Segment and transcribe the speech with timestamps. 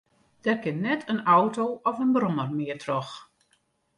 [0.45, 3.11] Der kin net in auto of in brommer mear troch.